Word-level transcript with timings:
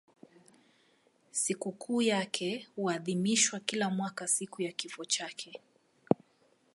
Sikukuu 1.31 2.01
yake 2.01 2.67
huadhimishwa 2.75 3.59
kila 3.59 3.89
mwaka 3.89 4.27
siku 4.27 4.61
ya 4.61 4.71
kifo 4.71 5.05
chake. 5.05 5.61